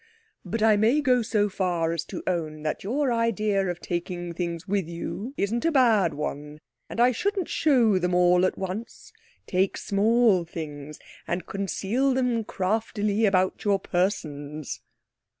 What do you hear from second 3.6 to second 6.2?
of taking things with you isn't a bad